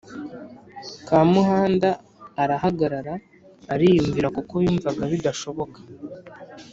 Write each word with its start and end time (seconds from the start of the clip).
Kamuhanda 1.07 1.89
arahagarara 2.43 3.13
ariyumvira 3.73 4.27
kuko 4.35 4.53
yumvaga 4.65 5.01
bidashoboka 5.11 5.77